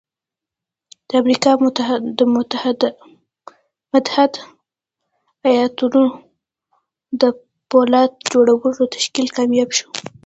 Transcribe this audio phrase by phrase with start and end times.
[1.07, 1.51] د امريکا
[2.19, 2.89] د متحده
[5.49, 6.01] ايالتونو
[7.21, 7.23] د
[7.69, 9.87] پولاد جوړولو تشکيل کامياب شو.